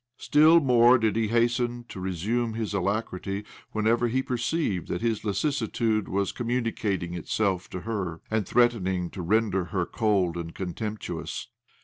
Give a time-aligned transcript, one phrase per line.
[0.17, 6.07] Still more did he hasten to resume his alacrity whenever he perceived that his lassitude
[6.09, 11.49] was comtaunicating itself to her, and threatening to render her cold and contemptuous.